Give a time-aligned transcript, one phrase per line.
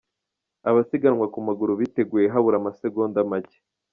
[0.69, 3.59] Abasiganwa ku maguru biteguye habura amasegonda macye.